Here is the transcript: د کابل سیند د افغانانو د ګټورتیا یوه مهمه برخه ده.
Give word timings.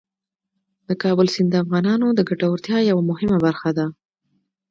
د 0.87 0.89
کابل 1.03 1.27
سیند 1.33 1.49
د 1.51 1.55
افغانانو 1.63 2.07
د 2.13 2.19
ګټورتیا 2.29 2.77
یوه 2.89 3.03
مهمه 3.09 3.37
برخه 3.45 3.69
ده. 3.77 3.85